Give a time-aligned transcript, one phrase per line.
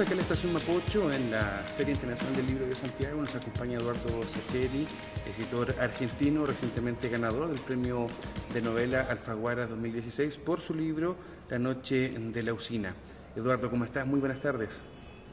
[0.00, 3.20] Estamos acá en la estación Mapocho, en la Feria Internacional del Libro de Santiago.
[3.20, 4.86] Nos acompaña Eduardo Sacheri,
[5.28, 8.06] escritor argentino, recientemente ganador del premio
[8.54, 11.18] de novela Alfaguara 2016 por su libro
[11.50, 12.94] La Noche de la Usina.
[13.36, 14.06] Eduardo, ¿cómo estás?
[14.06, 14.80] Muy buenas tardes.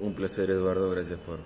[0.01, 0.89] Un placer, Eduardo.
[0.89, 1.39] Gracias por,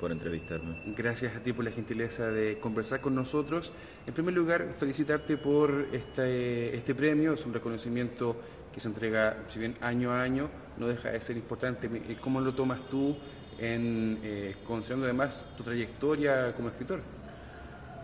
[0.00, 0.82] por entrevistarme.
[0.96, 3.72] Gracias a ti por la gentileza de conversar con nosotros.
[4.04, 7.34] En primer lugar, felicitarte por este, este premio.
[7.34, 8.36] Es un reconocimiento
[8.74, 11.88] que se entrega, si bien año a año, no deja de ser importante.
[12.20, 13.16] ¿Cómo lo tomas tú,
[13.56, 17.00] en, eh, considerando además tu trayectoria como escritor?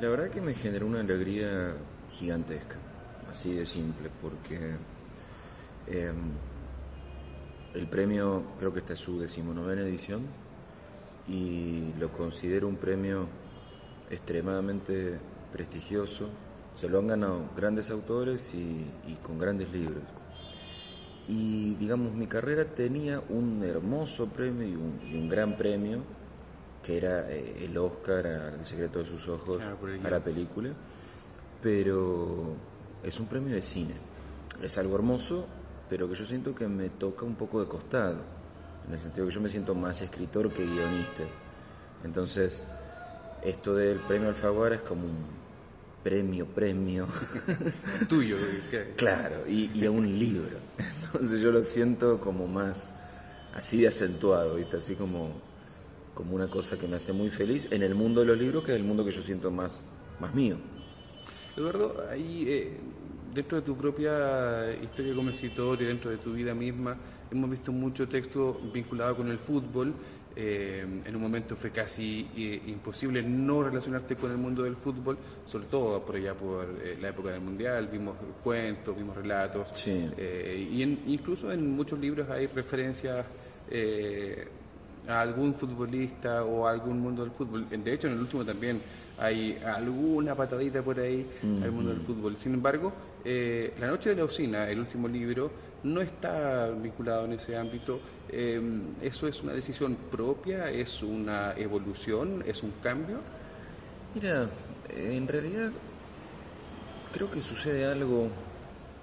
[0.01, 1.75] La verdad que me generó una alegría
[2.09, 2.77] gigantesca,
[3.29, 4.77] así de simple, porque
[5.89, 6.17] em,
[7.75, 10.23] el premio creo que esta es su decimonovena edición
[11.27, 13.27] y lo considero un premio
[14.09, 15.19] extremadamente
[15.53, 16.29] prestigioso.
[16.77, 20.20] Se lo han ganado grandes autores y con grandes libros
[21.31, 26.01] y digamos mi carrera tenía un hermoso premio y un, gran premio
[26.83, 28.27] que era eh, el Oscar
[28.59, 30.71] El secreto de sus ojos a la película.
[31.63, 32.57] Pero
[33.05, 33.95] es un premio de cine.
[34.61, 35.47] Es algo hermoso
[35.89, 38.19] pero que yo siento que me toca un poco de costado
[38.87, 41.25] en el sentido que yo me siento más escritor que guionista.
[42.05, 42.67] Entonces
[43.45, 45.40] esto del premio Alfaguara es como un
[46.03, 47.07] premio, premio.
[48.09, 48.37] Tuyo.
[48.97, 50.59] Claro, y, y, a un libro.
[51.05, 52.95] Entonces yo lo siento como más
[53.55, 54.77] así de acentuado, ¿viste?
[54.77, 55.33] Así como,
[56.15, 58.73] como una cosa que me hace muy feliz en el mundo de los libros, que
[58.73, 60.57] es el mundo que yo siento más, más mío.
[61.57, 62.79] Eduardo, ahí eh,
[63.35, 66.97] dentro de tu propia historia como escritor y dentro de tu vida misma,
[67.31, 69.95] hemos visto mucho texto vinculado con el fútbol
[70.37, 75.19] eh, en un momento fue casi eh, imposible no relacionarte con el mundo del fútbol,
[75.45, 80.83] sobre todo por allá por eh, la época del Mundial, vimos cuentos, vimos relatos, y
[80.83, 83.27] incluso en muchos libros hay referencias
[85.09, 87.69] a algún futbolista o a algún mundo del fútbol.
[87.69, 88.81] De hecho, en el último también
[89.21, 91.27] hay alguna patadita por ahí
[91.63, 92.37] al mundo del fútbol.
[92.39, 92.93] Sin embargo,
[93.25, 95.51] La Noche de la Usina, el último libro,
[95.83, 98.01] no está vinculado en ese ámbito.
[98.29, 100.71] Em, ¿Eso es una decisión propia?
[100.71, 102.43] ¿Es una evolución?
[102.47, 103.19] ¿Es un cambio?
[104.15, 104.49] Mira,
[104.89, 105.71] en realidad
[107.13, 108.29] creo que sucede algo,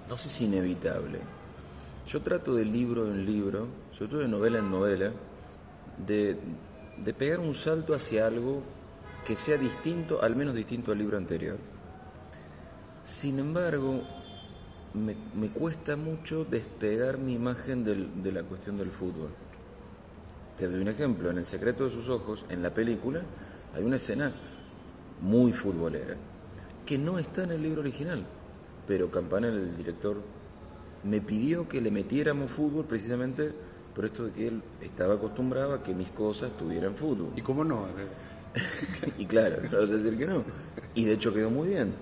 [0.08, 1.20] no sé si inevitable.
[2.08, 5.12] Yo trato de libro en libro, sobre todo de novela en novela,
[6.06, 6.36] de,
[6.96, 8.62] de pegar un salto hacia algo
[9.28, 11.58] que sea distinto, al menos distinto al libro anterior.
[13.02, 14.02] Sin embargo,
[14.94, 19.28] me, cuesta mucho despegar mi imagen de la cuestión del fútbol.
[20.56, 23.20] Te doy un ejemplo, en El secreto de sus ojos, en la película,
[23.74, 24.32] hay una escena
[25.20, 26.16] muy futbolera,
[26.86, 28.24] que no está en el libro original,
[28.86, 30.22] pero Campana, el director,
[31.04, 33.52] me pidió que le metiéramos fútbol precisamente
[33.94, 37.32] por esto de que él estaba acostumbrado a que mis cosas tuvieran fútbol.
[37.36, 37.86] ¿Y cómo no?
[39.18, 40.44] y claro, no vas a decir que no.
[40.94, 41.94] Y de hecho quedó muy bien.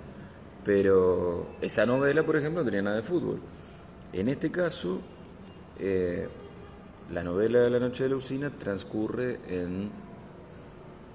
[0.64, 3.40] Pero esa novela, por ejemplo, no tenía nada de fútbol.
[4.12, 5.00] En este caso,
[5.78, 6.28] eh,
[7.12, 9.90] la novela de la noche de la usina transcurre en,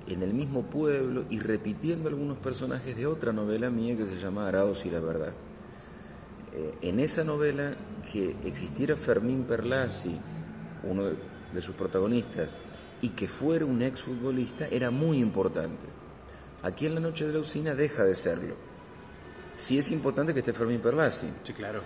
[0.08, 4.48] en el mismo pueblo y repitiendo algunos personajes de otra novela mía que se llama
[4.48, 5.34] Araos y la verdad.
[6.54, 7.74] Eh, en esa novela,
[8.12, 10.18] que existiera Fermín Perlasi,
[10.84, 11.16] uno de,
[11.54, 12.56] de sus protagonistas,
[13.02, 15.88] y que fuera un exfutbolista era muy importante.
[16.64, 18.72] Aquí en la noche de la usina deja de serlo
[19.62, 21.28] sí es importante que esté Fermín Perlasi.
[21.44, 21.82] Sí, claro.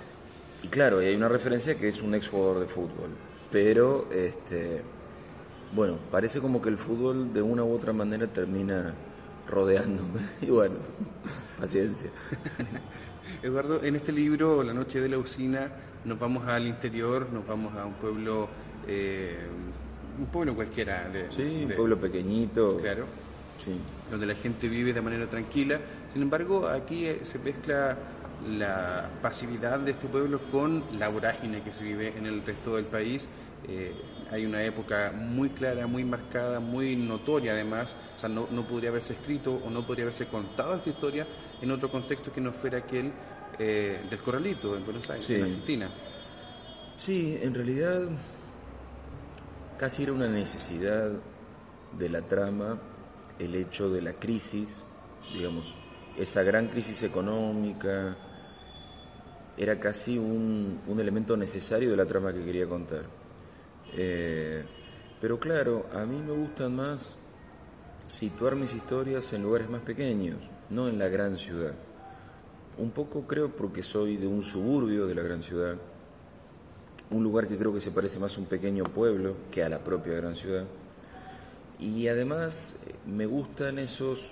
[0.63, 3.09] Y claro, hay una referencia que es un ex jugador de fútbol.
[3.51, 4.81] Pero, este,
[5.73, 8.93] bueno, parece como que el fútbol de una u otra manera termina
[9.47, 10.21] rodeándome.
[10.41, 10.75] Y bueno,
[11.59, 12.09] paciencia.
[13.43, 15.71] Eduardo, en este libro, La Noche de la Usina,
[16.05, 18.47] nos vamos al interior, nos vamos a un pueblo,
[18.87, 19.37] eh,
[20.17, 21.11] un pueblo cualquiera.
[21.29, 22.77] sí, un pueblo pequeñito.
[22.77, 23.05] Claro
[24.09, 25.79] donde la gente vive de manera tranquila.
[26.11, 27.97] Sin embargo, aquí eh, se mezcla
[28.47, 32.85] la pasividad de este pueblo con la vorágine que se vive en el resto del
[32.85, 33.27] país.
[33.67, 33.93] Eh,
[34.31, 38.89] hay una época muy clara, muy marcada, muy notoria además, o sea, no, no, podría
[38.89, 41.27] haberse escrito o no podría haberse contado esta historia
[41.61, 43.11] en otro contexto que no fuera aquel
[43.57, 45.89] eh, del Corralito, en Buenos Aires, en Argentina.
[46.97, 48.01] Sí, en realidad
[49.77, 51.11] casi era una necesidad
[51.97, 52.79] de la trama
[53.39, 54.83] el hecho de la crisis,
[55.33, 55.75] digamos,
[56.17, 58.17] esa gran crisis económica,
[59.57, 63.03] era casi un, elemento necesario de la trama que quería contar.
[63.93, 64.63] Eh,
[65.21, 67.15] pero claro, a mí me gustan más
[68.07, 70.37] situar mis historias en lugares más pequeños,
[70.69, 71.73] no en la gran ciudad.
[72.77, 75.77] Un poco creo porque soy de un suburbio de la gran ciudad,
[77.11, 79.79] un lugar que creo que se parece más a un pequeño pueblo que a la
[79.79, 80.65] propia gran ciudad.
[81.79, 84.31] Y además me gustan esos,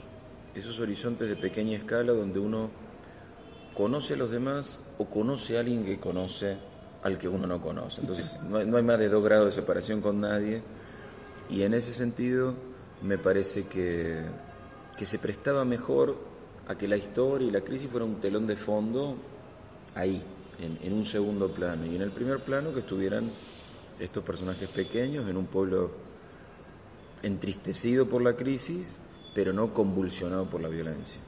[0.55, 2.69] esos horizontes de pequeña escala donde uno
[3.75, 6.57] conoce a los demás o conoce a alguien que conoce
[7.03, 8.01] al que uno no conoce.
[8.01, 10.63] Entonces no hay, no hay más de dos grados de separación con nadie.
[11.49, 12.55] Y en ese sentido
[13.01, 14.21] me parece que,
[14.97, 16.17] que se prestaba mejor
[16.67, 19.17] a que la historia y la crisis fuera un telón de fondo
[19.95, 20.23] ahí,
[20.59, 21.85] en, un segundo plano.
[21.85, 23.29] Y en el primer plano que estuvieran
[23.99, 25.91] estos personajes pequeños en un pueblo
[27.21, 28.99] entristecido por la crisis,
[29.33, 31.19] pero no convulsionado por la violencia.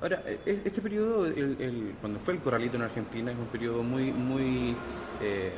[0.00, 3.82] Ahora, e, e, este periodo, el, cuando fue el corralito en Argentina, es un periodo
[3.82, 4.74] muy, muy,
[5.20, 5.52] eh,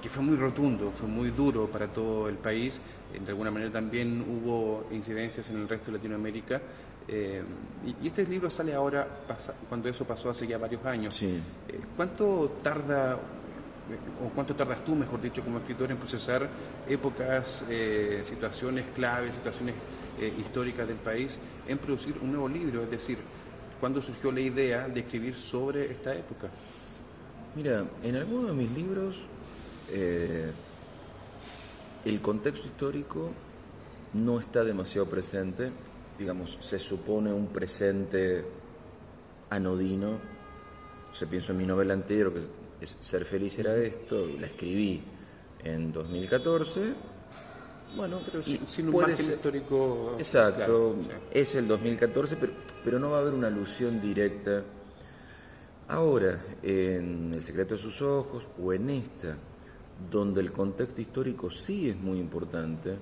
[0.00, 2.80] que fue muy rotundo, fue muy duro para todo el país.
[3.12, 6.60] De alguna manera también hubo incidencias en el resto de Latinoamérica.
[7.08, 7.42] Eh,
[8.02, 9.06] y, este libro sale ahora,
[9.68, 11.14] cuando eso pasó hace ya varios años.
[11.14, 11.40] Sí.
[11.68, 13.18] Eh, ¿Cuánto tarda
[14.24, 16.48] o cuánto tardas tú, mejor dicho, como escritor en procesar
[16.88, 19.74] épocas, eh, situaciones claves, situaciones
[20.20, 22.82] eh, históricas del país, en producir un nuevo libro?
[22.82, 23.18] Es decir,
[23.80, 26.48] ¿cuándo surgió la idea de escribir sobre esta época?
[27.54, 29.22] Mira, en algunos de mis libros
[29.90, 30.50] eh,
[32.04, 33.30] el contexto histórico
[34.14, 35.70] no está demasiado presente,
[36.22, 38.44] digamos, se supone un presente
[39.50, 40.20] anodino,
[41.12, 45.02] se pienso en mi novela anterior, que ser feliz era esto, la escribí
[45.64, 46.94] en 2014.
[47.96, 50.14] Bueno, pero sin, un margen histórico.
[50.16, 50.94] Exacto,
[51.30, 52.52] es el 2014, pero,
[52.84, 54.62] pero no va a haber una alusión directa.
[55.88, 59.36] Ahora, en El secreto de sus ojos o en esta,
[60.10, 62.96] donde el contexto histórico sí es muy importante,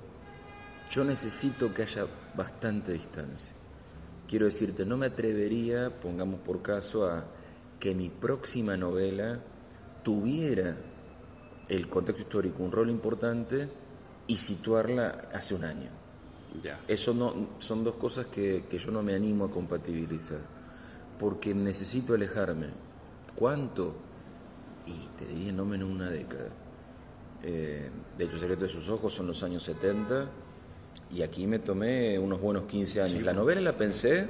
[0.90, 3.52] yo necesito que haya bastante distancia.
[4.28, 7.24] Quiero decirte, no me atrevería, pongamos por caso, a
[7.78, 9.40] que mi próxima novela
[10.02, 10.76] tuviera
[11.68, 13.68] el contexto histórico un rol importante
[14.26, 15.90] y situarla hace un año.
[16.86, 20.40] Eso no, son dos cosas que, yo no me animo a compatibilizar,
[21.18, 22.68] porque necesito alejarme.
[23.34, 23.94] ¿Cuánto?
[24.86, 26.50] Y te diría no menos una década.
[27.42, 30.28] Eh, de hecho, el secreto de sus ojos son los años 70
[31.12, 33.22] y aquí me tomé unos buenos 15 años.
[33.22, 34.28] La novela la pensé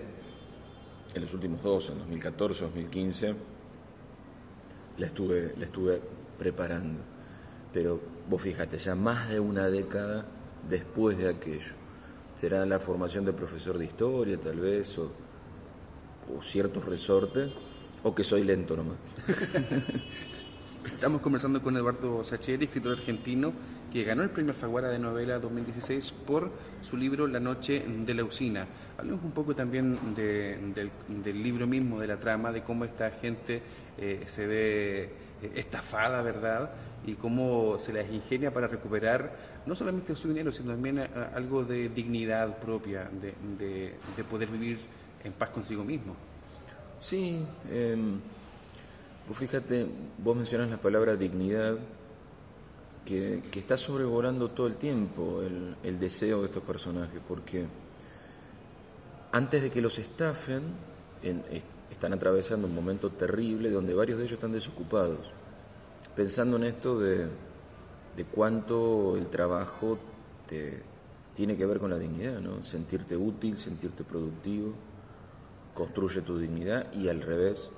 [1.14, 3.34] en los últimos dos, en 2014, 2015
[4.98, 6.00] la estuve, la estuve
[6.38, 7.00] preparando.
[7.72, 10.26] Pero vos fíjate, ya más de una década
[10.68, 11.72] después de aquello.
[12.34, 15.10] Será la formación de profesor de historia, tal vez, o,
[16.36, 17.50] o ciertos resortes,
[18.02, 18.96] o que soy lento nomás.
[21.00, 23.54] Estamos conversando con Eduardo Sacheri, escritor argentino,
[23.90, 26.52] que ganó el premio Faguara de novela 2016 por
[26.82, 28.66] su libro La noche de la usina.
[28.98, 33.62] Hablemos un poco también del, libro mismo, de la trama, de cómo esta gente
[33.96, 35.02] eh, se ve
[35.40, 36.70] eh, estafada, ¿verdad?
[37.06, 41.64] Y cómo se las ingenia para recuperar no solamente su dinero, sino también eh, algo
[41.64, 43.94] de dignidad propia, de,
[44.28, 44.78] poder vivir
[45.24, 46.14] en paz consigo mismo.
[47.00, 47.42] Sí.
[47.72, 48.20] Em,
[49.30, 49.86] Vos fíjate,
[50.18, 51.78] vos mencionás la palabra dignidad,
[53.04, 55.40] que, está sobrevolando todo el tiempo
[55.84, 57.64] el, deseo de estos personajes, porque
[59.30, 60.62] antes de que los estafen,
[61.92, 65.30] están atravesando un momento terrible donde varios de ellos están desocupados,
[66.16, 67.28] pensando en esto de,
[68.16, 69.96] de cuánto el trabajo
[70.48, 70.82] te,
[71.36, 72.64] tiene que ver con la dignidad, ¿no?
[72.64, 74.74] sentirte útil, sentirte productivo,
[75.72, 77.70] construye tu dignidad y al revés,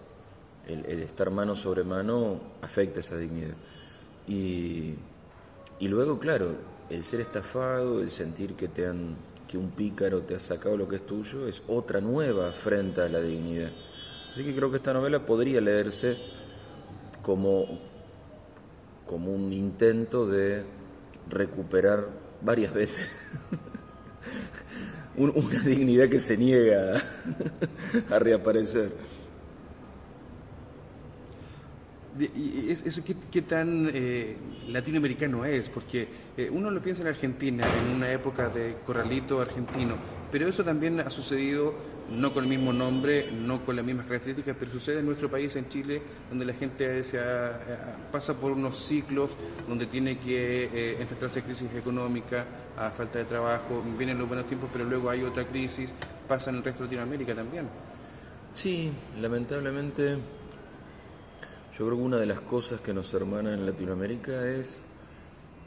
[0.69, 3.55] el, estar mano sobre mano afecta esa dignidad.
[4.27, 4.97] Y,
[5.81, 6.55] luego, claro,
[6.91, 9.17] el ser estafado, el sentir que te han
[9.49, 13.09] que un pícaro te ha sacado lo que es tuyo, es otra nueva afrenta a
[13.11, 13.71] la dignidad.
[14.29, 16.17] Así que creo que esta novela podría leerse
[17.21, 17.79] como,
[19.07, 20.65] como un intento de
[21.29, 22.09] recuperar
[22.41, 23.07] varias veces
[25.17, 26.97] una dignidad que se niega
[28.11, 28.91] a reaparecer.
[32.19, 34.37] Y ¿Eso qué, tan eh,
[34.69, 35.69] latinoamericano es?
[35.69, 39.97] Porque eh, uno lo piensa en Argentina, en una época de corralito argentino,
[40.31, 41.75] pero eso también ha sucedido,
[42.11, 45.57] no con el mismo nombre, no con las mismas características, pero sucede en nuestro país,
[45.57, 47.03] en Chile, donde la gente
[48.11, 49.31] pasa por unos ciclos
[49.67, 52.45] donde tiene que eh, enfrentarse a crisis económica,
[52.77, 55.91] a falta de trabajo, vienen los buenos tiempos, pero luego hay otra crisis,
[56.29, 57.67] pasa en el resto de Latinoamérica también.
[58.53, 60.19] Sí, lamentablemente
[61.79, 64.83] Yo creo que una de las cosas que nos hermana en Latinoamérica es,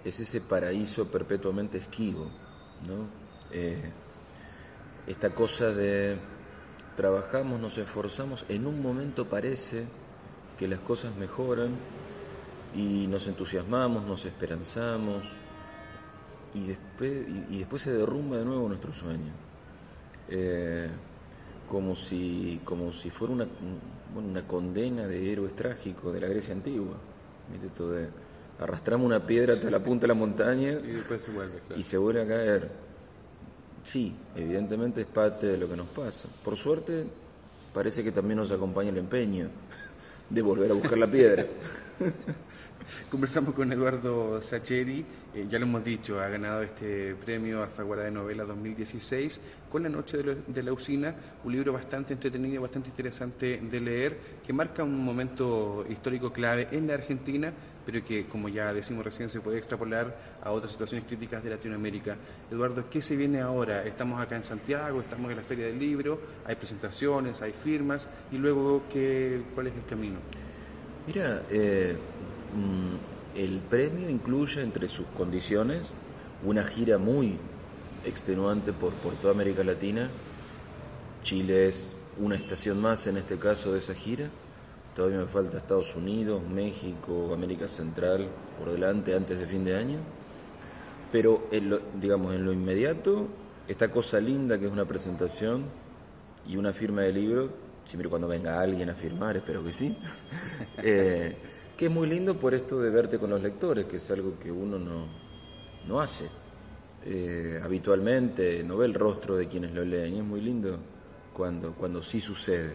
[0.03, 2.29] es ese paraíso perpetuamente esquivo,
[2.87, 3.07] ¿no?
[3.51, 3.91] Eh,
[5.07, 6.17] esta cosa de
[6.95, 9.85] trabajamos, nos esforzamos, en un momento parece
[10.57, 11.75] que las cosas mejoran
[12.75, 15.23] y nos entusiasmamos, nos esperanzamos
[16.53, 17.11] y después,
[17.49, 19.33] y, después se derrumba de nuevo nuestro sueño.
[20.29, 20.89] Eh,
[21.69, 23.47] como si, como si fuera una,
[24.15, 26.95] una condena de héroes trágicos de la Grecia antigua.
[27.63, 28.07] Esto de
[28.59, 31.97] arrastramos una piedra hasta la punta de la montaña y después se vuelve, y se
[31.97, 32.69] vuelve a caer.
[33.83, 36.27] Sí, evidentemente es parte de lo que nos pasa.
[36.43, 37.05] Por suerte,
[37.73, 39.49] parece que también nos acompaña el empeño
[40.29, 41.45] de volver a buscar la piedra.
[43.09, 48.11] Conversamos con Eduardo Sacheri, eh, ya lo hemos dicho, ha ganado este premio Alfaguara de
[48.11, 51.13] Novela 2016 con La Noche de, la Usina,
[51.43, 56.87] un libro bastante entretenido, bastante interesante de leer, que marca un momento histórico clave en
[56.87, 57.51] la Argentina,
[57.85, 62.15] pero que, como ya decimos recién, se puede extrapolar a otras situaciones críticas de Latinoamérica.
[62.49, 63.83] Eduardo, ¿qué se viene ahora?
[63.83, 68.37] Estamos acá en Santiago, estamos en la Feria del Libro, hay presentaciones, hay firmas, y
[68.37, 70.17] luego, ¿qué, ¿cuál es el camino?
[71.07, 71.95] Mira, eh,
[73.35, 75.91] el premio incluye entre sus condiciones
[76.43, 77.37] una gira muy
[78.05, 80.09] extenuante por, por toda América Latina.
[81.23, 84.29] Chile es una estación más en este caso de esa gira.
[84.95, 89.97] Todavía me falta Estados Unidos, México, América Central por delante antes de fin de año.
[91.11, 93.27] Pero en lo, digamos, en lo inmediato,
[93.67, 95.65] esta cosa linda que es una presentación
[96.47, 99.95] y una firma de libro siempre cuando venga alguien a firmar, espero que sí,
[100.83, 101.35] eh,
[101.77, 104.51] que es muy lindo por esto de verte con los lectores, que es algo que
[104.51, 105.07] uno no,
[105.87, 106.29] no hace
[107.05, 110.77] eh, habitualmente, no ve el rostro de quienes lo leen, y es muy lindo
[111.33, 112.73] cuando, cuando sí sucede.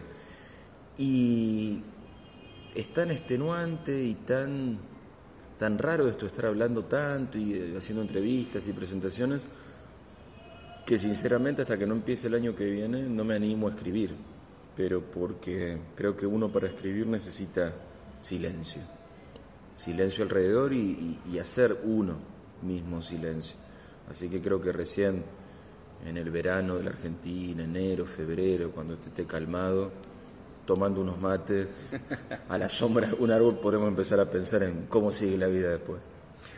[0.97, 1.81] Y
[2.75, 4.77] es tan extenuante y tan,
[5.57, 9.43] tan raro esto, estar hablando tanto y eh, haciendo entrevistas y presentaciones,
[10.85, 14.15] que sinceramente hasta que no empiece el año que viene no me animo a escribir
[14.75, 17.73] pero porque creo que uno para escribir necesita
[18.21, 18.81] silencio,
[19.75, 22.15] silencio alrededor y, hacer uno
[22.61, 23.57] mismo silencio.
[24.09, 25.23] Así que creo que recién
[26.05, 29.91] en el verano de la Argentina, enero, febrero, cuando esté calmado,
[30.65, 31.67] tomando unos mates
[32.49, 35.69] a la sombra de un árbol, podemos empezar a pensar en cómo sigue la vida
[35.69, 35.99] después.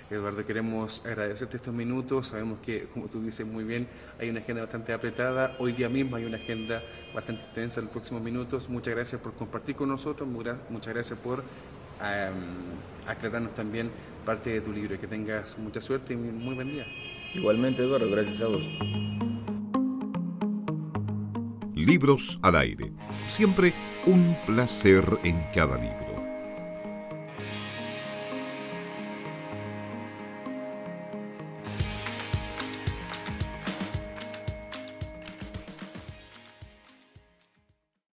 [0.10, 2.28] Eduardo, queremos agradecerte estos minutos.
[2.28, 3.88] Sabemos que, como tú dices muy bien,
[4.20, 5.56] hay una agenda bastante apretada.
[5.60, 8.70] Hoy día mismo hay una agenda bastante intensa en los próximos minutos.
[8.70, 10.28] Muchas gracias por compartir con nosotros.
[10.30, 11.44] Muchas gracias por
[13.08, 13.90] aclararnos también
[14.26, 15.00] parte de tu libro.
[15.00, 16.86] Que tengas mucha suerte y muy buen día.
[17.34, 18.70] Igualmente, Eduardo, gracias a vos.
[21.76, 22.92] Libros al aire.
[23.28, 23.74] Siempre
[24.06, 26.13] un placer en cada libro.